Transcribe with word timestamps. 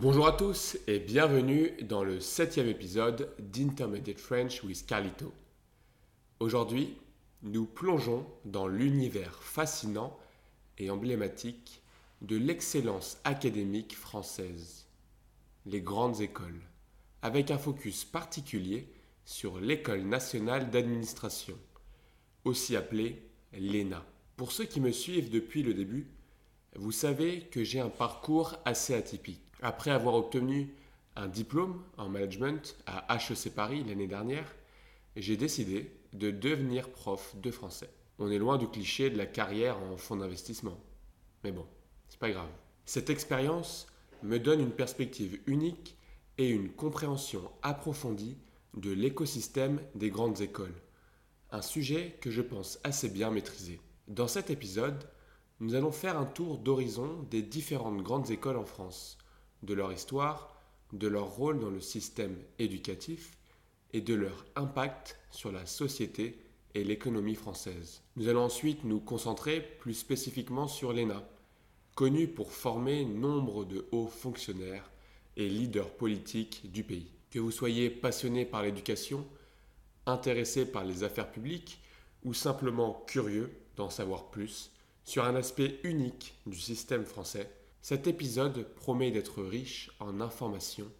Bonjour 0.00 0.26
à 0.26 0.32
tous 0.32 0.78
et 0.86 0.98
bienvenue 0.98 1.72
dans 1.82 2.02
le 2.02 2.20
septième 2.20 2.68
épisode 2.68 3.34
d'Intermediate 3.38 4.18
French 4.18 4.64
with 4.64 4.86
Carlito. 4.86 5.30
Aujourd'hui, 6.38 6.96
nous 7.42 7.66
plongeons 7.66 8.24
dans 8.46 8.66
l'univers 8.66 9.42
fascinant 9.42 10.18
et 10.78 10.88
emblématique 10.88 11.82
de 12.22 12.38
l'excellence 12.38 13.18
académique 13.24 13.94
française, 13.94 14.86
les 15.66 15.82
grandes 15.82 16.22
écoles, 16.22 16.62
avec 17.20 17.50
un 17.50 17.58
focus 17.58 18.06
particulier 18.06 18.90
sur 19.26 19.60
l'École 19.60 20.04
nationale 20.04 20.70
d'administration, 20.70 21.58
aussi 22.46 22.74
appelée 22.74 23.28
l'ENA. 23.52 24.02
Pour 24.38 24.52
ceux 24.52 24.64
qui 24.64 24.80
me 24.80 24.92
suivent 24.92 25.28
depuis 25.28 25.62
le 25.62 25.74
début, 25.74 26.08
vous 26.74 26.92
savez 26.92 27.42
que 27.50 27.64
j'ai 27.64 27.80
un 27.80 27.90
parcours 27.90 28.56
assez 28.64 28.94
atypique. 28.94 29.49
Après 29.62 29.90
avoir 29.90 30.14
obtenu 30.14 30.74
un 31.16 31.28
diplôme 31.28 31.82
en 31.98 32.08
management 32.08 32.76
à 32.86 33.14
HEC 33.14 33.54
Paris 33.54 33.84
l'année 33.86 34.06
dernière, 34.06 34.54
j'ai 35.16 35.36
décidé 35.36 35.92
de 36.14 36.30
devenir 36.30 36.88
prof 36.88 37.36
de 37.36 37.50
français. 37.50 37.90
On 38.18 38.30
est 38.30 38.38
loin 38.38 38.56
du 38.56 38.68
cliché 38.68 39.10
de 39.10 39.18
la 39.18 39.26
carrière 39.26 39.76
en 39.78 39.98
fonds 39.98 40.16
d'investissement. 40.16 40.78
Mais 41.44 41.52
bon, 41.52 41.66
c'est 42.08 42.18
pas 42.18 42.30
grave. 42.30 42.48
Cette 42.86 43.10
expérience 43.10 43.86
me 44.22 44.38
donne 44.38 44.60
une 44.60 44.70
perspective 44.70 45.40
unique 45.46 45.98
et 46.38 46.48
une 46.48 46.70
compréhension 46.70 47.50
approfondie 47.62 48.38
de 48.74 48.90
l'écosystème 48.90 49.80
des 49.94 50.08
grandes 50.08 50.40
écoles. 50.40 50.74
Un 51.50 51.62
sujet 51.62 52.16
que 52.22 52.30
je 52.30 52.40
pense 52.40 52.78
assez 52.82 53.10
bien 53.10 53.30
maîtriser. 53.30 53.78
Dans 54.08 54.28
cet 54.28 54.48
épisode, 54.48 55.04
nous 55.58 55.74
allons 55.74 55.92
faire 55.92 56.18
un 56.18 56.24
tour 56.24 56.56
d'horizon 56.56 57.26
des 57.30 57.42
différentes 57.42 58.02
grandes 58.02 58.30
écoles 58.30 58.56
en 58.56 58.64
France 58.64 59.18
de 59.62 59.74
leur 59.74 59.92
histoire, 59.92 60.56
de 60.92 61.08
leur 61.08 61.28
rôle 61.28 61.60
dans 61.60 61.70
le 61.70 61.80
système 61.80 62.36
éducatif 62.58 63.36
et 63.92 64.00
de 64.00 64.14
leur 64.14 64.44
impact 64.56 65.18
sur 65.30 65.52
la 65.52 65.66
société 65.66 66.38
et 66.74 66.84
l'économie 66.84 67.34
française. 67.34 68.02
Nous 68.16 68.28
allons 68.28 68.44
ensuite 68.44 68.84
nous 68.84 69.00
concentrer 69.00 69.60
plus 69.80 69.94
spécifiquement 69.94 70.68
sur 70.68 70.92
l'ENA, 70.92 71.22
connue 71.94 72.28
pour 72.28 72.52
former 72.52 73.04
nombre 73.04 73.64
de 73.64 73.86
hauts 73.92 74.06
fonctionnaires 74.06 74.90
et 75.36 75.48
leaders 75.48 75.90
politiques 75.90 76.70
du 76.70 76.84
pays. 76.84 77.10
Que 77.30 77.38
vous 77.38 77.50
soyez 77.50 77.90
passionné 77.90 78.44
par 78.44 78.62
l'éducation, 78.62 79.26
intéressé 80.06 80.66
par 80.66 80.84
les 80.84 81.04
affaires 81.04 81.30
publiques 81.30 81.80
ou 82.24 82.34
simplement 82.34 83.04
curieux 83.06 83.50
d'en 83.76 83.90
savoir 83.90 84.30
plus 84.30 84.70
sur 85.04 85.24
un 85.24 85.34
aspect 85.34 85.80
unique 85.82 86.34
du 86.46 86.58
système 86.58 87.04
français, 87.04 87.50
cet 87.82 88.06
épisode 88.06 88.64
promet 88.74 89.10
d'être 89.10 89.42
riche 89.42 89.90
en 90.00 90.20
informations 90.20 90.90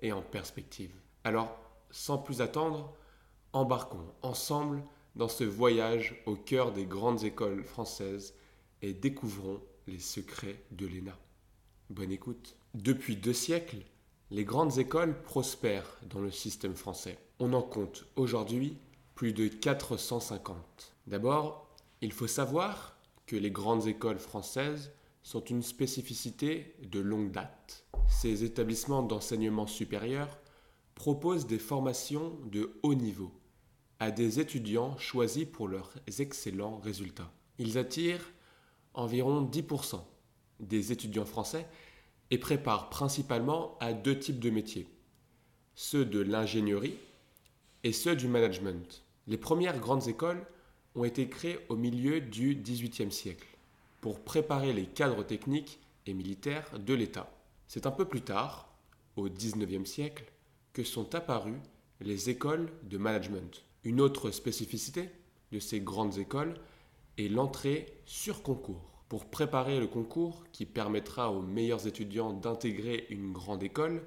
et 0.00 0.12
en 0.12 0.22
perspectives. 0.22 0.94
Alors, 1.24 1.58
sans 1.90 2.18
plus 2.18 2.40
attendre, 2.40 2.94
embarquons 3.52 4.12
ensemble 4.22 4.82
dans 5.16 5.28
ce 5.28 5.44
voyage 5.44 6.22
au 6.26 6.36
cœur 6.36 6.72
des 6.72 6.86
grandes 6.86 7.24
écoles 7.24 7.64
françaises 7.64 8.34
et 8.82 8.92
découvrons 8.92 9.60
les 9.86 9.98
secrets 9.98 10.62
de 10.70 10.86
l'ENA. 10.86 11.18
Bonne 11.90 12.12
écoute. 12.12 12.56
Depuis 12.74 13.16
deux 13.16 13.32
siècles, 13.32 13.84
les 14.30 14.44
grandes 14.44 14.78
écoles 14.78 15.20
prospèrent 15.22 15.98
dans 16.08 16.20
le 16.20 16.30
système 16.30 16.76
français. 16.76 17.18
On 17.40 17.52
en 17.54 17.62
compte 17.62 18.06
aujourd'hui 18.16 18.76
plus 19.14 19.32
de 19.32 19.48
450. 19.48 20.94
D'abord, 21.06 21.66
il 22.02 22.12
faut 22.12 22.26
savoir 22.26 22.96
que 23.26 23.36
les 23.36 23.50
grandes 23.50 23.86
écoles 23.86 24.18
françaises 24.18 24.92
sont 25.22 25.44
une 25.44 25.62
spécificité 25.62 26.74
de 26.82 27.00
longue 27.00 27.30
date. 27.30 27.86
Ces 28.08 28.44
établissements 28.44 29.02
d'enseignement 29.02 29.66
supérieur 29.66 30.38
proposent 30.94 31.46
des 31.46 31.58
formations 31.58 32.38
de 32.46 32.78
haut 32.82 32.94
niveau 32.94 33.32
à 34.00 34.10
des 34.10 34.40
étudiants 34.40 34.96
choisis 34.98 35.44
pour 35.44 35.68
leurs 35.68 35.92
excellents 36.18 36.78
résultats. 36.78 37.32
Ils 37.58 37.78
attirent 37.78 38.32
environ 38.94 39.42
10% 39.42 40.00
des 40.60 40.92
étudiants 40.92 41.24
français 41.24 41.66
et 42.30 42.38
préparent 42.38 42.90
principalement 42.90 43.76
à 43.80 43.92
deux 43.92 44.18
types 44.18 44.40
de 44.40 44.50
métiers, 44.50 44.88
ceux 45.74 46.04
de 46.04 46.20
l'ingénierie 46.20 46.96
et 47.84 47.92
ceux 47.92 48.16
du 48.16 48.28
management. 48.28 49.04
Les 49.26 49.38
premières 49.38 49.78
grandes 49.78 50.08
écoles 50.08 50.44
ont 50.94 51.04
été 51.04 51.28
créées 51.28 51.58
au 51.68 51.76
milieu 51.76 52.20
du 52.20 52.54
XVIIIe 52.54 53.12
siècle 53.12 53.57
pour 54.00 54.20
préparer 54.20 54.72
les 54.72 54.86
cadres 54.86 55.24
techniques 55.24 55.80
et 56.06 56.14
militaires 56.14 56.78
de 56.78 56.94
l'État. 56.94 57.30
C'est 57.66 57.86
un 57.86 57.90
peu 57.90 58.04
plus 58.04 58.22
tard, 58.22 58.68
au 59.16 59.28
XIXe 59.28 59.88
siècle, 59.88 60.24
que 60.72 60.84
sont 60.84 61.14
apparues 61.14 61.60
les 62.00 62.30
écoles 62.30 62.70
de 62.84 62.98
management. 62.98 63.64
Une 63.84 64.00
autre 64.00 64.30
spécificité 64.30 65.10
de 65.52 65.58
ces 65.58 65.80
grandes 65.80 66.18
écoles 66.18 66.54
est 67.18 67.28
l'entrée 67.28 68.00
sur 68.06 68.42
concours. 68.42 69.02
Pour 69.08 69.26
préparer 69.26 69.80
le 69.80 69.86
concours 69.86 70.44
qui 70.52 70.66
permettra 70.66 71.32
aux 71.32 71.42
meilleurs 71.42 71.86
étudiants 71.86 72.32
d'intégrer 72.32 73.06
une 73.10 73.32
grande 73.32 73.62
école, 73.62 74.04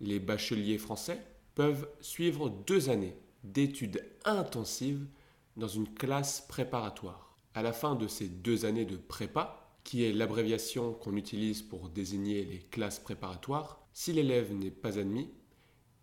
les 0.00 0.18
bacheliers 0.18 0.78
français 0.78 1.22
peuvent 1.54 1.88
suivre 2.00 2.48
deux 2.48 2.88
années 2.88 3.16
d'études 3.44 4.02
intensives 4.24 5.06
dans 5.56 5.68
une 5.68 5.92
classe 5.92 6.40
préparatoire 6.48 7.29
à 7.54 7.62
la 7.62 7.72
fin 7.72 7.94
de 7.94 8.06
ces 8.06 8.28
deux 8.28 8.64
années 8.64 8.84
de 8.84 8.96
prépa, 8.96 9.70
qui 9.84 10.04
est 10.04 10.12
l'abréviation 10.12 10.92
qu'on 10.92 11.16
utilise 11.16 11.62
pour 11.62 11.88
désigner 11.88 12.44
les 12.44 12.58
classes 12.58 12.98
préparatoires, 12.98 13.80
si 13.92 14.12
l'élève 14.12 14.52
n'est 14.52 14.70
pas 14.70 14.98
admis, 14.98 15.30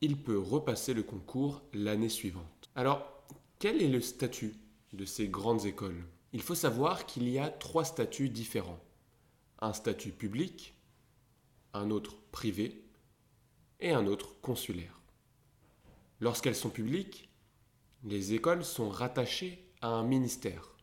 il 0.02 0.22
peut 0.22 0.38
repasser 0.38 0.94
le 0.94 1.04
concours 1.04 1.64
l'année 1.74 2.10
suivante. 2.10 2.70
Alors, 2.76 3.24
quel 3.60 3.82
est 3.82 3.88
le 3.88 4.02
statut 4.02 4.56
de 4.94 5.06
ces 5.06 5.28
grandes 5.28 5.66
écoles? 5.66 6.06
Il 6.34 6.42
faut 6.42 6.56
savoir 6.56 7.06
qu'il 7.06 7.30
y 7.30 7.40
a 7.40 7.50
trois 7.50 7.86
statuts 7.86 8.30
différents. 8.30 8.84
Un 9.60 9.74
statut 9.74 10.12
public, 10.12 10.76
un 11.74 11.90
autre 11.90 12.18
privé 12.32 12.84
et 13.80 13.92
un 13.92 14.06
autre 14.06 14.40
consulaire. 14.42 15.02
Lorsqu'elles 16.20 16.56
sont 16.56 16.70
publiques, 16.70 17.30
les 18.04 18.34
écoles 18.34 18.66
sont 18.66 18.90
rattachées 18.90 19.72
à 19.82 19.88
un 19.88 20.04
ministère 20.04 20.77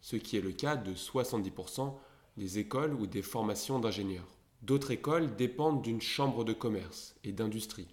ce 0.00 0.16
qui 0.16 0.36
est 0.36 0.42
le 0.42 0.52
cas 0.52 0.76
de 0.76 0.94
70% 0.94 1.94
des 2.36 2.58
écoles 2.58 2.94
ou 2.94 3.06
des 3.06 3.22
formations 3.22 3.78
d'ingénieurs. 3.78 4.38
D'autres 4.62 4.90
écoles 4.90 5.36
dépendent 5.36 5.82
d'une 5.82 6.00
chambre 6.00 6.44
de 6.44 6.52
commerce 6.52 7.14
et 7.24 7.32
d'industrie. 7.32 7.88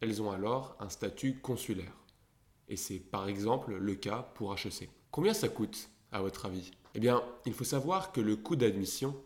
Elles 0.00 0.20
ont 0.22 0.30
alors 0.30 0.76
un 0.80 0.88
statut 0.88 1.40
consulaire. 1.40 1.96
Et 2.68 2.76
c'est 2.76 2.98
par 2.98 3.28
exemple 3.28 3.74
le 3.74 3.94
cas 3.94 4.30
pour 4.34 4.54
HEC. 4.54 4.88
Combien 5.10 5.34
ça 5.34 5.48
coûte, 5.48 5.90
à 6.10 6.22
votre 6.22 6.46
avis? 6.46 6.70
Eh 6.94 7.00
bien, 7.00 7.22
il 7.46 7.52
faut 7.52 7.64
savoir 7.64 8.12
que 8.12 8.20
le 8.20 8.36
coût 8.36 8.56
d'admission 8.56 9.16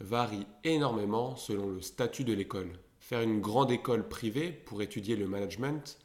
varie 0.00 0.46
énormément 0.64 1.36
selon 1.36 1.68
le 1.68 1.80
statut 1.80 2.24
de 2.24 2.32
l'école. 2.32 2.78
Faire 2.98 3.22
une 3.22 3.40
grande 3.40 3.70
école 3.70 4.08
privée 4.08 4.52
pour 4.52 4.82
étudier 4.82 5.16
le 5.16 5.28
management, 5.28 5.98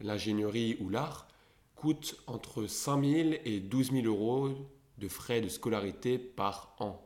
l'ingénierie 0.00 0.76
ou 0.80 0.88
l'art 0.88 1.28
coûte 1.74 2.16
entre 2.26 2.66
5 2.66 3.04
000 3.04 3.30
et 3.44 3.60
12 3.60 3.92
000 3.92 4.06
euros 4.06 4.50
de 4.98 5.08
frais 5.08 5.40
de 5.40 5.48
scolarité 5.48 6.18
par 6.18 6.76
an, 6.78 7.04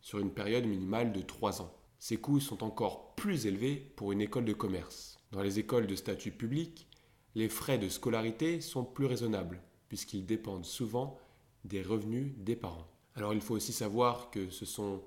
sur 0.00 0.18
une 0.18 0.32
période 0.32 0.66
minimale 0.66 1.12
de 1.12 1.20
3 1.20 1.62
ans. 1.62 1.74
Ces 1.98 2.18
coûts 2.18 2.40
sont 2.40 2.62
encore 2.62 3.14
plus 3.14 3.46
élevés 3.46 3.76
pour 3.96 4.12
une 4.12 4.20
école 4.20 4.44
de 4.44 4.52
commerce. 4.52 5.16
Dans 5.32 5.42
les 5.42 5.58
écoles 5.58 5.86
de 5.86 5.96
statut 5.96 6.30
public, 6.30 6.88
les 7.34 7.48
frais 7.48 7.78
de 7.78 7.88
scolarité 7.88 8.60
sont 8.60 8.84
plus 8.84 9.06
raisonnables, 9.06 9.62
puisqu'ils 9.88 10.26
dépendent 10.26 10.64
souvent 10.64 11.18
des 11.64 11.82
revenus 11.82 12.32
des 12.36 12.56
parents. 12.56 12.86
Alors 13.14 13.32
il 13.32 13.40
faut 13.40 13.54
aussi 13.54 13.72
savoir 13.72 14.30
que 14.30 14.50
ce 14.50 14.64
sont 14.64 15.02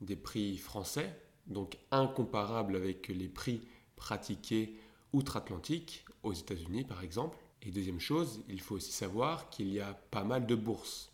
des 0.00 0.16
prix 0.16 0.58
français, 0.58 1.16
donc 1.46 1.78
incomparables 1.90 2.76
avec 2.76 3.08
les 3.08 3.28
prix 3.28 3.62
pratiqués 3.96 4.76
outre-Atlantique, 5.12 6.04
aux 6.22 6.32
États-Unis 6.32 6.84
par 6.84 7.02
exemple. 7.02 7.38
Et 7.62 7.70
deuxième 7.70 8.00
chose, 8.00 8.42
il 8.48 8.60
faut 8.60 8.74
aussi 8.74 8.92
savoir 8.92 9.48
qu'il 9.50 9.72
y 9.72 9.80
a 9.80 9.94
pas 9.94 10.24
mal 10.24 10.46
de 10.46 10.54
bourses 10.56 11.11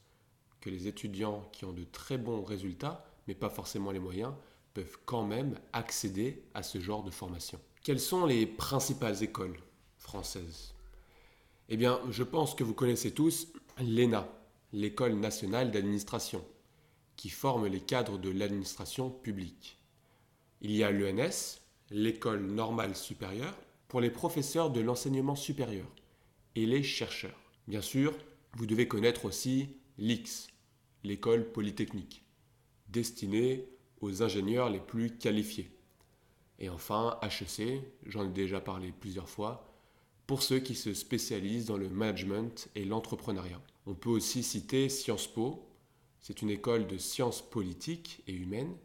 que 0.60 0.70
les 0.70 0.86
étudiants 0.86 1.48
qui 1.52 1.64
ont 1.64 1.72
de 1.72 1.84
très 1.84 2.18
bons 2.18 2.42
résultats, 2.42 3.04
mais 3.26 3.34
pas 3.34 3.50
forcément 3.50 3.90
les 3.90 3.98
moyens, 3.98 4.32
peuvent 4.74 4.98
quand 5.06 5.24
même 5.24 5.58
accéder 5.72 6.42
à 6.54 6.62
ce 6.62 6.80
genre 6.80 7.02
de 7.02 7.10
formation. 7.10 7.60
Quelles 7.82 8.00
sont 8.00 8.26
les 8.26 8.46
principales 8.46 9.22
écoles 9.22 9.58
françaises? 9.96 10.74
Eh 11.68 11.76
bien, 11.76 12.00
je 12.10 12.22
pense 12.22 12.54
que 12.54 12.64
vous 12.64 12.74
connaissez 12.74 13.12
tous 13.12 13.48
l'ENA, 13.80 14.28
l'École 14.72 15.14
nationale 15.14 15.70
d'administration, 15.70 16.44
qui 17.16 17.28
forme 17.28 17.66
les 17.66 17.80
cadres 17.80 18.18
de 18.18 18.30
l'administration 18.30 19.10
publique. 19.10 19.78
Il 20.60 20.72
y 20.72 20.82
a 20.82 20.90
l'ENS, 20.90 21.60
l'École 21.90 22.42
normale 22.42 22.96
supérieure, 22.96 23.56
pour 23.88 24.00
les 24.00 24.10
professeurs 24.10 24.70
de 24.70 24.80
l'enseignement 24.80 25.34
supérieur 25.34 25.86
et 26.54 26.66
les 26.66 26.82
chercheurs. 26.82 27.38
Bien 27.66 27.80
sûr, 27.80 28.14
vous 28.56 28.66
devez 28.66 28.88
connaître 28.88 29.24
aussi 29.24 29.70
l'IX, 29.98 30.46
l'école 31.02 31.50
polytechnique, 31.50 32.24
destinée 32.88 33.68
aux 34.00 34.22
ingénieurs 34.22 34.70
les 34.70 34.78
plus 34.78 35.16
qualifiés. 35.18 35.70
Et 36.60 36.68
enfin, 36.68 37.18
HEC, 37.22 37.82
j'en 38.06 38.24
ai 38.24 38.32
déjà 38.32 38.60
parlé 38.60 38.92
plusieurs 38.92 39.28
fois, 39.28 39.68
pour 40.26 40.42
ceux 40.42 40.60
qui 40.60 40.74
se 40.74 40.94
spécialisent 40.94 41.66
dans 41.66 41.76
le 41.76 41.88
management 41.88 42.68
et 42.74 42.84
l'entrepreneuriat. 42.84 43.60
On 43.86 43.94
peut 43.94 44.10
aussi 44.10 44.42
citer 44.42 44.88
Sciences 44.88 45.26
Po, 45.26 45.66
c'est 46.20 46.42
une 46.42 46.50
école 46.50 46.86
de 46.86 46.98
sciences 46.98 47.42
politiques 47.42 48.22
et 48.26 48.32
humaines 48.32 48.76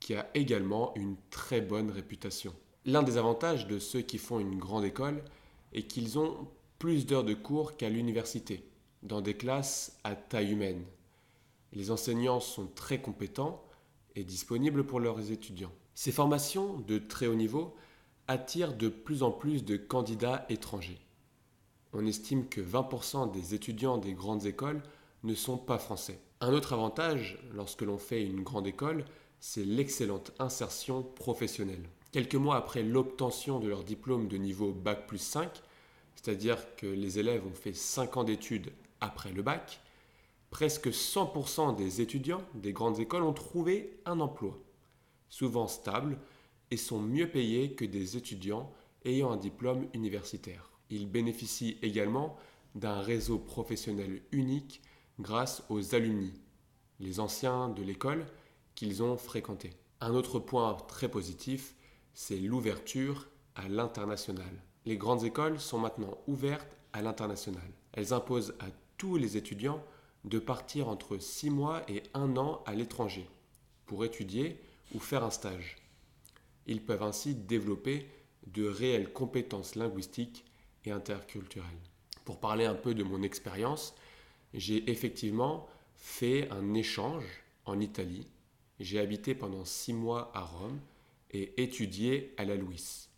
qui 0.00 0.14
a 0.14 0.30
également 0.34 0.94
une 0.96 1.16
très 1.30 1.60
bonne 1.60 1.90
réputation. 1.90 2.54
L'un 2.84 3.02
des 3.02 3.16
avantages 3.16 3.66
de 3.66 3.78
ceux 3.78 4.02
qui 4.02 4.18
font 4.18 4.38
une 4.38 4.58
grande 4.58 4.84
école 4.84 5.24
est 5.72 5.84
qu'ils 5.84 6.18
ont 6.18 6.48
plus 6.78 7.06
d'heures 7.06 7.24
de 7.24 7.34
cours 7.34 7.76
qu'à 7.76 7.88
l'université, 7.88 8.62
dans 9.04 9.20
des 9.20 9.34
classes 9.34 9.98
à 10.02 10.16
taille 10.16 10.52
humaine. 10.52 10.84
Les 11.72 11.90
enseignants 11.90 12.40
sont 12.40 12.66
très 12.66 13.00
compétents 13.00 13.62
et 14.16 14.24
disponibles 14.24 14.84
pour 14.84 15.00
leurs 15.00 15.30
étudiants. 15.30 15.72
Ces 15.94 16.12
formations 16.12 16.78
de 16.80 16.98
très 16.98 17.26
haut 17.26 17.34
niveau 17.34 17.74
attire 18.26 18.74
de 18.74 18.88
plus 18.88 19.22
en 19.22 19.30
plus 19.30 19.64
de 19.64 19.76
candidats 19.76 20.46
étrangers. 20.48 21.00
On 21.92 22.06
estime 22.06 22.48
que 22.48 22.60
20% 22.60 23.30
des 23.30 23.54
étudiants 23.54 23.98
des 23.98 24.14
grandes 24.14 24.46
écoles 24.46 24.82
ne 25.22 25.34
sont 25.34 25.58
pas 25.58 25.78
français. 25.78 26.18
Un 26.40 26.52
autre 26.52 26.72
avantage 26.72 27.38
lorsque 27.52 27.82
l'on 27.82 27.98
fait 27.98 28.24
une 28.24 28.42
grande 28.42 28.66
école, 28.66 29.04
c'est 29.40 29.64
l'excellente 29.64 30.32
insertion 30.38 31.02
professionnelle. 31.02 31.88
Quelques 32.12 32.34
mois 32.34 32.56
après 32.56 32.82
l'obtention 32.82 33.60
de 33.60 33.68
leur 33.68 33.84
diplôme 33.84 34.28
de 34.28 34.36
niveau 34.36 34.72
Bac 34.72 35.06
plus 35.06 35.18
5, 35.18 35.50
c'est-à-dire 36.14 36.74
que 36.76 36.86
les 36.86 37.18
élèves 37.18 37.46
ont 37.46 37.54
fait 37.54 37.74
5 37.74 38.16
ans 38.16 38.24
d'études 38.24 38.72
après 39.04 39.32
le 39.32 39.42
bac, 39.42 39.80
presque 40.50 40.88
100% 40.88 41.76
des 41.76 42.00
étudiants 42.00 42.42
des 42.54 42.72
grandes 42.72 43.00
écoles 43.00 43.22
ont 43.22 43.34
trouvé 43.34 44.00
un 44.06 44.18
emploi, 44.18 44.58
souvent 45.28 45.68
stable, 45.68 46.18
et 46.70 46.76
sont 46.78 47.00
mieux 47.00 47.28
payés 47.28 47.74
que 47.74 47.84
des 47.84 48.16
étudiants 48.16 48.72
ayant 49.04 49.30
un 49.30 49.36
diplôme 49.36 49.86
universitaire. 49.92 50.70
Ils 50.88 51.06
bénéficient 51.08 51.78
également 51.82 52.36
d'un 52.74 53.00
réseau 53.00 53.38
professionnel 53.38 54.22
unique 54.32 54.80
grâce 55.20 55.62
aux 55.68 55.94
alumni, 55.94 56.32
les 56.98 57.20
anciens 57.20 57.68
de 57.68 57.82
l'école 57.82 58.24
qu'ils 58.74 59.02
ont 59.02 59.18
fréquentés. 59.18 59.74
Un 60.00 60.14
autre 60.14 60.38
point 60.38 60.74
très 60.88 61.08
positif, 61.08 61.76
c'est 62.14 62.38
l'ouverture 62.38 63.28
à 63.54 63.68
l'international. 63.68 64.62
Les 64.86 64.96
grandes 64.96 65.24
écoles 65.24 65.60
sont 65.60 65.78
maintenant 65.78 66.16
ouvertes 66.26 66.76
à 66.92 67.02
l'international. 67.02 67.70
Elles 67.92 68.12
imposent 68.12 68.54
à 68.60 68.66
tous 68.96 69.16
les 69.16 69.36
étudiants 69.36 69.82
de 70.24 70.38
partir 70.38 70.88
entre 70.88 71.18
6 71.18 71.50
mois 71.50 71.82
et 71.88 72.02
1 72.14 72.36
an 72.36 72.62
à 72.66 72.74
l'étranger 72.74 73.28
pour 73.86 74.04
étudier 74.04 74.60
ou 74.94 74.98
faire 74.98 75.24
un 75.24 75.30
stage. 75.30 75.76
Ils 76.66 76.84
peuvent 76.84 77.02
ainsi 77.02 77.34
développer 77.34 78.08
de 78.46 78.66
réelles 78.66 79.12
compétences 79.12 79.74
linguistiques 79.74 80.44
et 80.84 80.90
interculturelles. 80.90 81.68
Pour 82.24 82.40
parler 82.40 82.64
un 82.64 82.74
peu 82.74 82.94
de 82.94 83.02
mon 83.02 83.22
expérience, 83.22 83.94
j'ai 84.54 84.90
effectivement 84.90 85.68
fait 85.96 86.50
un 86.50 86.74
échange 86.74 87.24
en 87.66 87.80
Italie. 87.80 88.26
J'ai 88.80 88.98
habité 88.98 89.34
pendant 89.34 89.64
six 89.64 89.92
mois 89.92 90.30
à 90.34 90.40
Rome 90.40 90.80
et 91.30 91.62
étudié 91.62 92.34
à 92.36 92.44
la 92.44 92.56
Louis. 92.56 93.08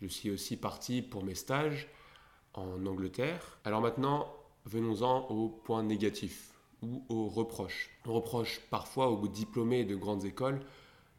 Je 0.00 0.06
suis 0.06 0.30
aussi 0.30 0.56
parti 0.56 1.02
pour 1.02 1.24
mes 1.24 1.34
stages 1.34 1.88
en 2.54 2.84
Angleterre. 2.86 3.58
Alors 3.64 3.80
maintenant, 3.80 4.34
venons-en 4.64 5.28
aux 5.28 5.48
points 5.48 5.82
négatifs 5.82 6.52
ou 6.82 7.04
aux 7.08 7.28
reproches. 7.28 7.90
On 8.06 8.12
reproche 8.12 8.60
parfois 8.70 9.08
aux 9.10 9.28
diplômés 9.28 9.84
de 9.84 9.96
grandes 9.96 10.24
écoles 10.24 10.60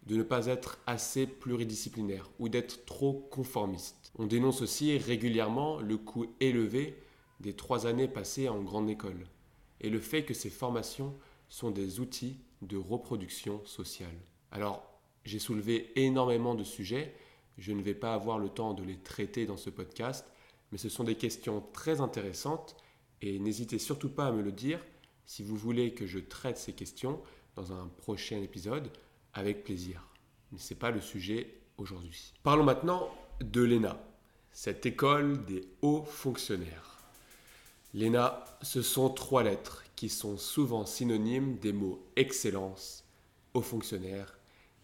de 0.06 0.18
ne 0.18 0.24
pas 0.24 0.48
être 0.48 0.80
assez 0.86 1.26
pluridisciplinaire 1.26 2.30
ou 2.40 2.50
d'être 2.50 2.86
trop 2.86 3.14
conformiste. 3.32 4.12
On 4.18 4.26
dénonce 4.26 4.62
aussi 4.62 4.98
régulièrement 4.98 5.80
le 5.80 5.98
coût 5.98 6.26
élevé 6.40 7.02
des 7.40 7.54
trois 7.54 7.88
années 7.88 8.08
passées 8.08 8.50
en 8.50 8.62
grande 8.62 8.90
école 8.90 9.28
et 9.82 9.90
le 9.90 10.00
fait 10.00 10.24
que 10.24 10.34
ces 10.34 10.50
formations 10.50 11.16
sont 11.50 11.72
des 11.72 12.00
outils 12.00 12.38
de 12.62 12.78
reproduction 12.78 13.64
sociale. 13.66 14.16
Alors, 14.52 14.84
j'ai 15.26 15.40
soulevé 15.40 15.92
énormément 15.96 16.56
de 16.56 16.64
sujets, 16.64 17.16
je 17.58 17.72
ne 17.72 17.82
vais 17.82 17.94
pas 17.94 18.14
avoir 18.14 18.40
le 18.40 18.50
temps 18.50 18.74
de 18.74 18.84
les 18.84 18.98
traiter 18.98 19.46
dans 19.46 19.58
ce 19.58 19.70
podcast, 19.70 20.26
mais 20.72 20.78
ce 20.78 20.90
sont 20.90 21.04
des 21.04 21.16
questions 21.16 21.64
très 21.74 22.02
intéressantes 22.02 22.76
et 23.26 23.40
n'hésitez 23.40 23.80
surtout 23.80 24.10
pas 24.10 24.28
à 24.28 24.32
me 24.34 24.42
le 24.42 24.52
dire 24.52 24.86
si 25.26 25.44
vous 25.44 25.56
voulez 25.56 25.94
que 25.94 26.06
je 26.06 26.20
traite 26.20 26.58
ces 26.58 26.74
questions 26.74 27.22
dans 27.56 27.72
un 27.72 27.88
prochain 27.88 28.42
épisode 28.42 28.90
avec 29.34 29.64
plaisir. 29.64 30.06
Mais 30.52 30.60
ce 30.60 30.74
n'est 30.74 30.80
pas 30.80 30.92
le 30.92 31.00
sujet 31.00 31.56
aujourd'hui. 31.78 32.34
Parlons 32.44 32.66
maintenant 32.66 33.10
de 33.40 33.62
l'ENA, 33.62 33.98
cette 34.52 34.86
école 34.86 35.46
des 35.46 35.66
hauts 35.82 36.04
fonctionnaires. 36.04 36.98
L'ENA, 37.94 38.44
ce 38.62 38.82
sont 38.82 39.10
trois 39.10 39.44
lettres 39.44 39.86
qui 39.96 40.10
sont 40.10 40.38
souvent 40.38 40.86
synonymes 40.86 41.58
des 41.60 41.72
mots 41.72 42.06
excellence, 42.18 43.06
haut 43.54 43.62
fonctionnaire, 43.62 44.38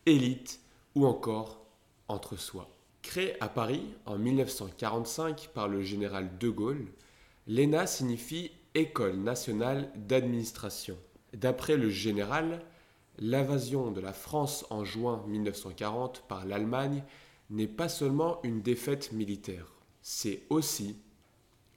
élite 0.05 0.61
ou 0.95 1.05
encore 1.05 1.65
entre 2.07 2.37
soi. 2.37 2.69
Créée 3.01 3.35
à 3.41 3.49
Paris 3.49 3.83
en 4.05 4.17
1945 4.17 5.49
par 5.53 5.67
le 5.67 5.83
général 5.83 6.37
de 6.37 6.49
Gaulle, 6.49 6.87
l'ENA 7.49 7.87
signifie 7.87 8.51
École 8.75 9.17
nationale 9.17 9.91
d'administration. 9.95 10.95
D'après 11.33 11.77
le 11.77 11.89
général, 11.89 12.61
l'invasion 13.17 13.89
de 13.89 13.99
la 13.99 14.13
France 14.13 14.67
en 14.69 14.85
juin 14.85 15.25
1940 15.27 16.25
par 16.27 16.45
l'Allemagne 16.45 17.03
n'est 17.49 17.67
pas 17.67 17.89
seulement 17.89 18.39
une 18.43 18.61
défaite 18.61 19.13
militaire, 19.13 19.65
c'est 20.03 20.43
aussi 20.51 20.97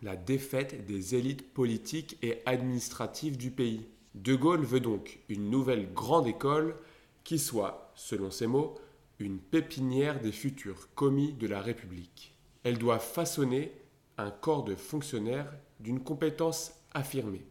la 0.02 0.14
défaite 0.14 0.84
des 0.84 1.14
élites 1.14 1.54
politiques 1.54 2.18
et 2.20 2.42
administratives 2.44 3.38
du 3.38 3.50
pays. 3.50 3.86
De 4.14 4.34
Gaulle 4.34 4.66
veut 4.66 4.80
donc 4.80 5.20
une 5.30 5.48
nouvelle 5.48 5.90
grande 5.94 6.26
école 6.26 6.76
qui 7.24 7.38
soit, 7.38 7.90
selon 7.94 8.30
ses 8.30 8.46
mots, 8.46 8.74
une 9.18 9.38
pépinière 9.38 10.20
des 10.20 10.32
futurs 10.32 10.92
commis 10.94 11.32
de 11.32 11.46
la 11.46 11.62
République. 11.62 12.34
Elle 12.62 12.76
doit 12.76 12.98
façonner 12.98 13.72
un 14.18 14.30
corps 14.30 14.64
de 14.64 14.74
fonctionnaires 14.74 15.52
d'une 15.80 16.02
compétence 16.02 16.72
affirmée, 16.92 17.44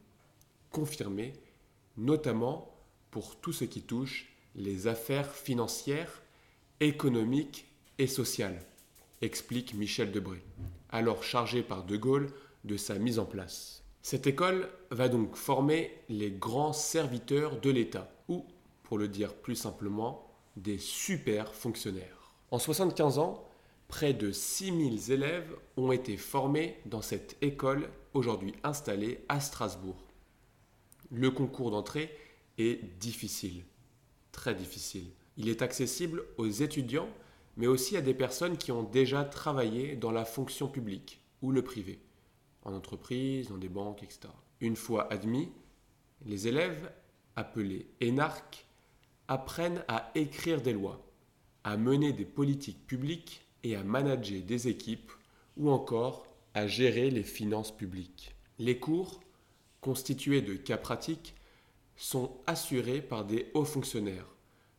confirmée, 0.71 1.33
notamment 1.97 2.73
pour 3.09 3.35
tout 3.35 3.53
ce 3.53 3.65
qui 3.65 3.81
touche 3.81 4.33
les 4.55 4.87
affaires 4.87 5.33
financières, 5.33 6.21
économiques 6.79 7.67
et 7.97 8.07
sociales, 8.07 8.59
explique 9.21 9.73
Michel 9.73 10.11
Debré, 10.11 10.43
alors 10.89 11.23
chargé 11.23 11.61
par 11.61 11.83
De 11.83 11.97
Gaulle 11.97 12.31
de 12.63 12.77
sa 12.77 12.95
mise 12.95 13.19
en 13.19 13.25
place. 13.25 13.83
Cette 14.01 14.27
école 14.27 14.69
va 14.89 15.09
donc 15.09 15.35
former 15.35 15.93
les 16.09 16.31
grands 16.31 16.73
serviteurs 16.73 17.59
de 17.59 17.69
l'État, 17.69 18.11
ou, 18.27 18.45
pour 18.83 18.97
le 18.97 19.07
dire 19.07 19.33
plus 19.33 19.55
simplement, 19.55 20.27
des 20.57 20.77
super 20.79 21.53
fonctionnaires. 21.53 22.33
En 22.49 22.59
75 22.59 23.19
ans, 23.19 23.47
près 23.91 24.13
de 24.13 24.31
6000 24.31 25.11
élèves 25.11 25.53
ont 25.75 25.91
été 25.91 26.15
formés 26.15 26.77
dans 26.85 27.01
cette 27.01 27.37
école 27.41 27.89
aujourd'hui 28.13 28.55
installée 28.63 29.25
à 29.27 29.41
Strasbourg. 29.41 30.07
Le 31.11 31.29
concours 31.29 31.71
d'entrée 31.71 32.09
difficile, 32.99 33.63
très 34.31 34.55
difficile. 34.55 35.07
Il 35.35 35.49
est 35.49 35.61
accessible 35.61 36.23
aux 36.37 36.47
étudiants, 36.47 37.09
mais 37.57 37.67
aussi 37.67 37.97
à 37.97 38.01
des 38.01 38.13
personnes 38.13 38.57
qui 38.57 38.71
ont 38.71 38.83
déjà 38.83 39.25
travaillé 39.25 39.97
dans 39.97 40.11
la 40.11 40.23
fonction 40.23 40.69
publique 40.69 41.21
ou 41.41 41.51
le 41.51 41.61
privé, 41.61 41.99
en 42.63 42.73
entreprise, 42.73 43.49
dans 43.49 43.57
des 43.57 43.69
banques, 43.69 44.03
etc. 44.03 44.29
Une 44.61 44.77
fois 44.77 45.11
admis, 45.11 45.51
les 46.25 46.47
élèves, 46.47 46.91
appelés 47.35 47.87
énarques, 47.99 48.65
apprennent 49.27 49.83
à 49.89 50.11
écrire 50.15 50.61
des 50.61 50.73
lois, 50.73 51.03
à 51.65 51.75
mener 51.75 52.13
des 52.13 52.25
politiques 52.25 52.87
publiques 52.87 53.41
et 53.63 53.75
à 53.75 53.83
manager 53.83 54.41
des 54.41 54.67
équipes 54.67 55.11
ou 55.57 55.69
encore 55.69 56.25
à 56.53 56.67
gérer 56.67 57.09
les 57.09 57.23
finances 57.23 57.75
publiques. 57.75 58.35
Les 58.59 58.79
cours, 58.79 59.21
constitués 59.79 60.41
de 60.41 60.53
cas 60.53 60.77
pratiques, 60.77 61.35
sont 61.95 62.31
assurés 62.47 63.01
par 63.01 63.25
des 63.25 63.51
hauts 63.53 63.65
fonctionnaires, 63.65 64.27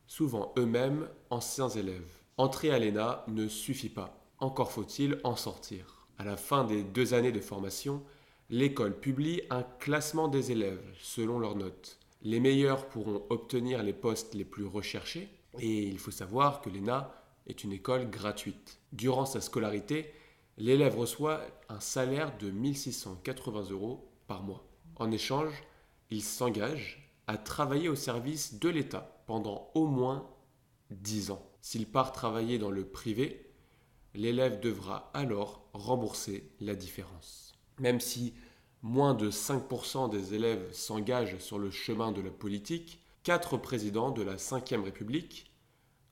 souvent 0.07 0.53
eux-mêmes 0.57 1.07
anciens 1.29 1.69
élèves. 1.69 2.19
Entrer 2.37 2.71
à 2.71 2.79
l'ENA 2.79 3.23
ne 3.27 3.47
suffit 3.47 3.89
pas, 3.89 4.19
encore 4.39 4.71
faut-il 4.71 5.19
en 5.23 5.35
sortir. 5.35 6.07
À 6.17 6.25
la 6.25 6.37
fin 6.37 6.63
des 6.63 6.83
deux 6.83 7.13
années 7.13 7.31
de 7.31 7.39
formation, 7.39 8.03
l'école 8.49 8.99
publie 8.99 9.41
un 9.49 9.63
classement 9.79 10.27
des 10.27 10.51
élèves 10.51 10.83
selon 10.99 11.39
leurs 11.39 11.55
notes. 11.55 11.97
Les 12.21 12.39
meilleurs 12.39 12.87
pourront 12.87 13.25
obtenir 13.29 13.83
les 13.83 13.93
postes 13.93 14.33
les 14.33 14.45
plus 14.45 14.65
recherchés, 14.65 15.29
et 15.59 15.83
il 15.83 15.99
faut 15.99 16.11
savoir 16.11 16.61
que 16.61 16.69
l'ENA 16.69 17.13
est 17.47 17.63
une 17.63 17.71
école 17.71 18.09
gratuite. 18.09 18.79
Durant 18.91 19.25
sa 19.25 19.41
scolarité, 19.41 20.13
l'élève 20.57 20.97
reçoit 20.97 21.41
un 21.69 21.79
salaire 21.79 22.37
de 22.37 22.51
1680 22.51 23.69
euros 23.71 24.09
par 24.27 24.43
mois. 24.43 24.65
En 24.95 25.11
échange, 25.11 25.63
il 26.09 26.21
s'engage 26.21 27.11
à 27.27 27.37
travailler 27.37 27.89
au 27.89 27.95
service 27.95 28.59
de 28.59 28.69
l'État 28.69 29.23
pendant 29.25 29.71
au 29.73 29.87
moins 29.87 30.29
10 30.91 31.31
ans. 31.31 31.45
S'il 31.61 31.87
part 31.87 32.11
travailler 32.11 32.59
dans 32.59 32.71
le 32.71 32.85
privé, 32.85 33.49
l'élève 34.13 34.59
devra 34.59 35.09
alors 35.13 35.65
rembourser 35.73 36.51
la 36.59 36.75
différence. 36.75 37.53
Même 37.79 37.99
si 37.99 38.33
moins 38.81 39.13
de 39.13 39.31
5% 39.31 40.09
des 40.09 40.33
élèves 40.33 40.71
s'engagent 40.73 41.37
sur 41.39 41.57
le 41.57 41.71
chemin 41.71 42.11
de 42.11 42.21
la 42.21 42.29
politique, 42.29 42.99
quatre 43.23 43.57
présidents 43.57 44.11
de 44.11 44.21
la 44.21 44.35
Ve 44.35 44.83
République, 44.83 45.52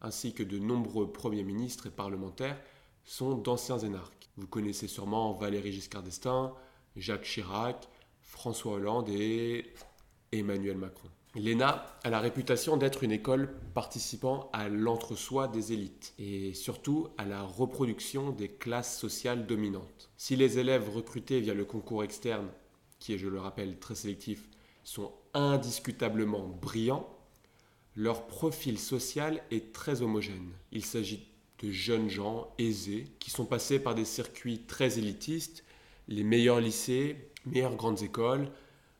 ainsi 0.01 0.33
que 0.33 0.43
de 0.43 0.59
nombreux 0.59 1.11
premiers 1.11 1.43
ministres 1.43 1.87
et 1.87 1.91
parlementaires, 1.91 2.59
sont 3.03 3.35
d'anciens 3.35 3.79
énarques. 3.79 4.29
Vous 4.37 4.47
connaissez 4.47 4.87
sûrement 4.87 5.33
Valéry 5.33 5.71
Giscard 5.71 6.03
d'Estaing, 6.03 6.53
Jacques 6.95 7.23
Chirac, 7.23 7.87
François 8.21 8.73
Hollande 8.73 9.09
et 9.09 9.73
Emmanuel 10.31 10.77
Macron. 10.77 11.09
L'ENA 11.35 11.85
a 12.03 12.09
la 12.09 12.19
réputation 12.19 12.75
d'être 12.75 13.03
une 13.03 13.11
école 13.13 13.55
participant 13.73 14.49
à 14.51 14.67
l'entre-soi 14.67 15.47
des 15.47 15.71
élites 15.71 16.13
et 16.19 16.53
surtout 16.53 17.07
à 17.17 17.23
la 17.23 17.41
reproduction 17.41 18.31
des 18.31 18.49
classes 18.49 18.99
sociales 18.99 19.45
dominantes. 19.45 20.09
Si 20.17 20.35
les 20.35 20.59
élèves 20.59 20.89
recrutés 20.89 21.39
via 21.39 21.53
le 21.53 21.63
concours 21.63 22.03
externe, 22.03 22.49
qui 22.99 23.13
est, 23.13 23.17
je 23.17 23.29
le 23.29 23.39
rappelle, 23.39 23.79
très 23.79 23.95
sélectif, 23.95 24.49
sont 24.83 25.13
indiscutablement 25.33 26.47
brillants, 26.47 27.07
leur 27.95 28.27
profil 28.27 28.79
social 28.79 29.43
est 29.51 29.73
très 29.73 30.01
homogène. 30.01 30.51
Il 30.71 30.85
s'agit 30.85 31.27
de 31.59 31.71
jeunes 31.71 32.09
gens 32.09 32.53
aisés 32.57 33.05
qui 33.19 33.29
sont 33.29 33.45
passés 33.45 33.79
par 33.79 33.95
des 33.95 34.05
circuits 34.05 34.61
très 34.67 34.97
élitistes, 34.97 35.63
les 36.07 36.23
meilleurs 36.23 36.59
lycées, 36.59 37.29
meilleures 37.45 37.75
grandes 37.75 38.01
écoles, 38.01 38.49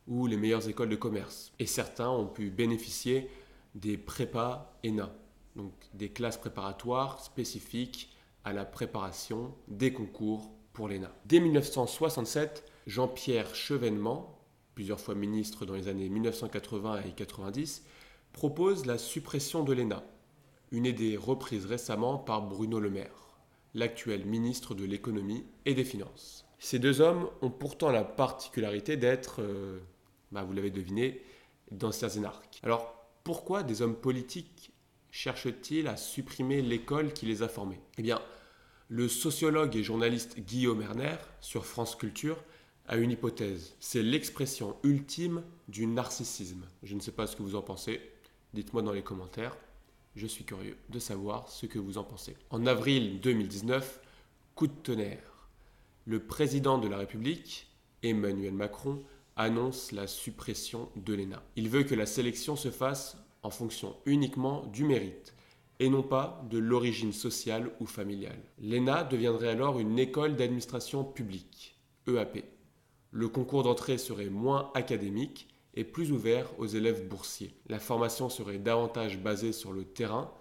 ou 0.08 0.28
les 0.28 0.38
meilleures 0.38 0.68
écoles 0.68 0.90
de 0.90 0.96
commerce. 0.96 1.54
Et 1.60 1.66
certains 1.66 2.10
ont 2.10 2.28
pu 2.28 2.50
bénéficier 2.50 3.30
des 3.76 3.98
prépas 3.98 4.78
ENA, 4.86 5.14
donc 5.56 5.74
des 5.94 6.10
classes 6.10 6.38
préparatoires 6.38 7.24
spécifiques 7.24 8.10
à 8.44 8.54
la 8.54 8.66
préparation 8.66 9.54
des 9.68 9.94
concours 9.94 10.52
pour 10.74 10.88
l'ENA. 10.88 11.12
Dès 11.26 11.40
1967, 11.40 12.66
Jean-Pierre 12.88 13.56
Chevènement, 13.56 14.40
plusieurs 14.76 15.00
fois 15.00 15.16
ministre 15.16 15.66
dans 15.66 15.76
les 15.76 15.88
années 15.88 16.10
1980 16.10 17.04
et 17.08 17.12
90, 17.12 17.84
propose 18.34 18.86
la 18.86 18.98
suppression 18.98 19.64
de 19.64 19.74
l'ENA, 19.74 20.04
une 20.72 20.86
idée 20.86 21.18
reprise 21.18 21.66
récemment 21.66 22.18
par 22.18 22.42
Bruno 22.42 22.80
Le 22.80 22.90
Maire, 22.90 23.38
l'actuel 23.74 24.26
ministre 24.26 24.74
de 24.76 24.86
l'économie 24.86 25.46
et 25.66 25.74
des 25.74 25.84
finances. 25.84 26.46
Ces 26.60 26.80
deux 26.80 27.02
hommes 27.02 27.28
ont 27.42 27.50
pourtant 27.50 27.90
la 27.90 28.04
particularité 28.04 28.96
d'être, 28.96 29.42
euh, 29.42 29.80
bah, 30.32 30.44
vous 30.44 30.54
l'avez 30.54 30.70
deviné, 30.70 31.22
d'anciens 31.72 32.10
énarques. 32.10 32.60
Alors, 32.64 32.94
pourquoi 33.24 33.64
des 33.64 33.82
hommes 33.82 33.96
politiques 33.96 34.72
cherchent-ils 35.10 35.88
à 35.88 35.98
supprimer 35.98 36.62
l'école 36.62 37.14
qui 37.14 37.26
les 37.26 37.44
a 37.44 37.48
formés? 37.48 37.80
Eh 37.98 38.02
bien, 38.02 38.20
le 38.90 39.08
sociologue 39.08 39.76
et 39.76 39.84
journaliste 39.84 40.40
Guillaume 40.40 40.82
Erner, 40.82 41.16
sur 41.40 41.66
France 41.66 41.96
Culture, 41.96 42.38
a 42.88 42.98
une 42.98 43.12
hypothèse. 43.12 43.76
C'est 43.80 44.04
l'expression 44.04 44.76
ultime 44.84 45.44
du 45.68 45.88
narcissisme. 45.88 46.66
Je 46.84 46.96
ne 46.96 47.00
sais 47.00 47.12
pas 47.12 47.26
ce 47.26 47.36
que 47.36 47.44
vous 47.44 47.56
en 47.56 47.62
pensez. 47.62 48.02
Dites-moi 48.54 48.82
dans 48.82 48.92
les 48.92 49.04
commentaires. 49.04 49.56
Je 50.16 50.28
suis 50.28 50.44
curieux 50.44 50.78
de 50.90 51.00
savoir 51.00 51.48
ce 51.50 51.66
que 51.66 51.80
vous 51.80 51.98
en 51.98 52.04
pensez. 52.04 52.36
En 52.50 52.66
avril 52.66 53.22
2019, 53.22 54.02
coup 54.56 54.68
de 54.68 54.74
tonnerre 54.74 55.32
le 56.06 56.20
président 56.20 56.78
de 56.78 56.88
la 56.88 56.98
République, 56.98 57.68
Emmanuel 58.04 58.54
Macron, 58.54 59.02
annonce 59.36 59.92
la 59.92 60.08
suppression 60.08 60.90
de 60.96 61.14
l'ENA. 61.14 61.42
Il 61.56 61.70
veut 61.70 61.84
que 61.84 61.96
la 61.96 62.06
sélection 62.06 62.56
se 62.56 62.72
fasse 62.72 63.18
en 63.44 63.50
fonction 63.50 63.96
uniquement 64.06 64.66
du 64.68 64.84
mérite 64.84 65.34
et 65.80 65.90
non 65.90 66.04
pas 66.04 66.44
de 66.50 66.58
l'origine 66.58 67.14
sociale 67.14 67.72
ou 67.80 67.86
familiale. 67.86 68.40
L'ENA 68.60 69.04
deviendrait 69.04 69.50
alors 69.50 69.80
une 69.80 69.98
école 69.98 70.36
d'administration 70.36 71.04
publique, 71.04 71.76
EAP. 72.08 72.44
Le 73.12 73.28
concours 73.30 73.64
d'entrée 73.64 73.98
serait 73.98 74.30
moins 74.30 74.72
académique 74.74 75.48
et 75.76 75.84
plus 75.84 76.12
ouvert 76.12 76.48
aux 76.60 76.68
élèves 76.68 77.08
boursiers. 77.08 77.54
La 77.68 77.80
formation 77.80 78.30
serait 78.30 78.58
davantage 78.58 79.20
basée 79.20 79.54
sur 79.54 79.72
le 79.72 79.84
terrain 79.84 80.32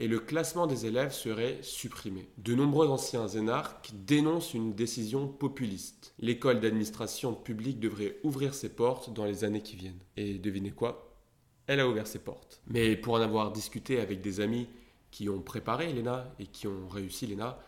et 0.00 0.06
le 0.06 0.20
classement 0.20 0.66
des 0.66 0.86
élèves 0.86 1.12
serait 1.12 1.58
supprimé. 1.62 2.28
De 2.38 2.54
nombreux 2.54 2.88
anciens 2.88 3.26
énarques 3.26 3.90
dénoncent 4.06 4.54
une 4.54 4.74
décision 4.74 5.26
populiste. 5.26 6.14
L'école 6.20 6.60
d'administration 6.60 7.34
publique 7.34 7.80
devrait 7.80 8.16
ouvrir 8.22 8.54
ses 8.54 8.68
portes 8.68 9.12
dans 9.12 9.24
les 9.24 9.42
années 9.42 9.62
qui 9.62 9.76
viennent. 9.76 9.98
Et 10.16 10.38
devinez 10.38 10.70
quoi? 10.70 11.16
Elle 11.66 11.80
a 11.80 11.88
ouvert 11.88 12.06
ses 12.06 12.20
portes. 12.20 12.62
Mais 12.68 12.96
pour 12.96 13.14
en 13.14 13.20
avoir 13.20 13.50
discuté 13.50 14.00
avec 14.00 14.20
des 14.20 14.40
amis 14.40 14.68
qui 15.10 15.28
ont 15.28 15.40
préparé 15.40 15.92
l'ENA 15.92 16.32
et 16.38 16.46
qui 16.46 16.68
ont 16.68 16.86
réussi 16.88 17.26
l'ENA, 17.26 17.58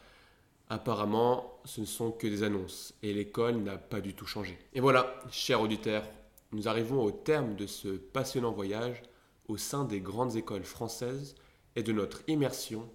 apparemment 0.69 1.59
ce 1.65 1.81
ne 1.81 1.87
sont 1.87 2.13
que 2.13 2.29
des 2.29 2.45
annonces 2.45 2.95
et 3.03 3.13
l'école 3.13 3.57
n'a 3.57 3.77
pas 3.77 4.01
du 4.01 4.15
tout 4.15 4.27
changé. 4.27 4.57
Et 4.73 4.81
voilà, 4.81 5.19
chers 5.31 5.61
auditeurs, 5.61 6.05
nous 6.53 6.69
arrivons 6.69 7.03
au 7.03 7.11
terme 7.11 7.55
de 7.55 7.67
ce 7.67 7.89
passionnant 7.89 8.53
voyage 8.53 9.03
au 9.49 9.57
sein 9.57 9.85
des 9.85 10.01
grandes 10.01 10.37
écoles 10.37 10.65
françaises 10.65 11.35
et 11.77 11.83
de 11.83 11.93
notre 11.93 12.23
immersion 12.29 12.89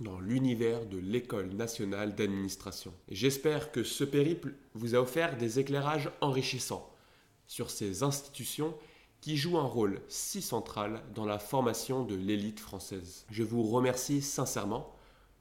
dans 0.00 0.18
l'univers 0.18 0.86
de 0.86 0.98
l'École 0.98 1.54
nationale 1.54 2.14
d'administration. 2.14 2.92
J'espère 3.08 3.70
que 3.70 3.84
ce 3.84 4.04
périple 4.04 4.54
vous 4.74 4.94
a 4.94 4.98
offert 4.98 5.36
des 5.36 5.58
éclairages 5.58 6.10
enrichissants 6.20 6.90
sur 7.46 7.70
ces 7.70 8.02
institutions 8.02 8.74
qui 9.20 9.36
jouent 9.36 9.58
un 9.58 9.62
rôle 9.62 10.00
si 10.08 10.42
central 10.42 11.02
dans 11.14 11.24
la 11.24 11.38
formation 11.38 12.04
de 12.04 12.14
l'élite 12.14 12.60
française. 12.60 13.24
Je 13.30 13.42
vous 13.42 13.62
remercie 13.62 14.20
sincèrement 14.20 14.94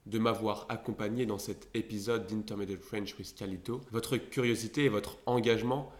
de 0.06 0.20
m'avoir 0.20 0.66
accompagné 0.70 1.26
dans 1.26 1.38
cet 1.38 1.70
épisode 1.74 2.28
d'Intermediate 2.28 2.82
French 2.82 3.18
with 3.18 3.36
Calito. 3.36 3.82
Votre 3.92 4.18
curiosité 4.18 4.86
et 4.86 4.90
votre 4.90 5.18
engagement 5.26 5.92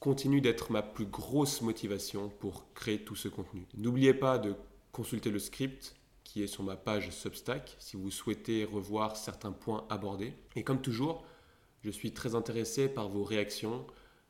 continuent 0.00 0.40
d'être 0.40 0.70
ma 0.70 0.82
plus 0.82 1.06
grosse 1.06 1.60
motivation 1.62 2.28
pour 2.28 2.72
créer 2.74 3.04
tout 3.04 3.16
ce 3.16 3.28
contenu. 3.28 3.66
N'oubliez 3.76 4.14
pas 4.14 4.38
de 4.38 4.54
consulter 4.92 5.30
le 5.30 5.38
script 5.38 5.96
qui 6.24 6.42
est 6.42 6.46
sur 6.46 6.62
ma 6.62 6.76
page 6.76 7.10
Substack 7.10 7.76
si 7.78 7.96
vous 7.96 8.10
souhaitez 8.10 8.64
revoir 8.64 9.16
certains 9.16 9.52
points 9.52 9.86
abordés. 9.88 10.34
Et 10.56 10.62
comme 10.62 10.82
toujours, 10.82 11.24
je 11.82 11.90
suis 11.90 12.12
très 12.12 12.34
intéressé 12.34 12.88
par 12.88 13.08
vos 13.08 13.24
réactions, 13.24 13.86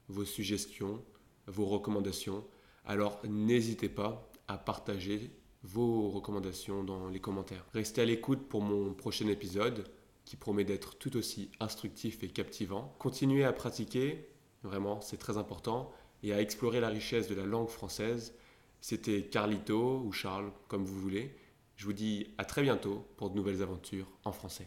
vos 0.08 0.24
suggestions, 0.24 1.04
vos 1.46 1.66
recommandations. 1.66 2.44
Alors 2.84 3.20
n'hésitez 3.24 3.88
pas 3.88 4.30
à 4.46 4.58
partager 4.58 5.32
vos 5.62 6.08
recommandations 6.10 6.84
dans 6.84 7.08
les 7.08 7.20
commentaires. 7.20 7.66
Restez 7.74 8.00
à 8.00 8.04
l'écoute 8.04 8.48
pour 8.48 8.62
mon 8.62 8.94
prochain 8.94 9.26
épisode 9.26 9.84
qui 10.24 10.36
promet 10.36 10.64
d'être 10.64 10.96
tout 10.98 11.16
aussi 11.16 11.50
instructif 11.58 12.22
et 12.22 12.28
captivant. 12.28 12.94
Continuez 12.98 13.44
à 13.44 13.52
pratiquer, 13.52 14.28
vraiment 14.62 15.00
c'est 15.00 15.16
très 15.16 15.36
important, 15.36 15.92
et 16.22 16.32
à 16.32 16.40
explorer 16.40 16.80
la 16.80 16.88
richesse 16.88 17.28
de 17.28 17.34
la 17.34 17.44
langue 17.44 17.68
française. 17.68 18.34
C'était 18.80 19.22
Carlito 19.22 20.02
ou 20.04 20.12
Charles, 20.12 20.50
comme 20.68 20.84
vous 20.84 21.00
voulez. 21.00 21.34
Je 21.76 21.84
vous 21.84 21.92
dis 21.92 22.34
à 22.38 22.44
très 22.44 22.62
bientôt 22.62 23.06
pour 23.16 23.30
de 23.30 23.36
nouvelles 23.36 23.62
aventures 23.62 24.08
en 24.24 24.32
français. 24.32 24.66